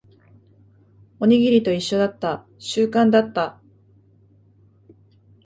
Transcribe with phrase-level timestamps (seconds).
[1.19, 2.43] おにぎりと一緒だった。
[2.57, 3.61] 習慣だった。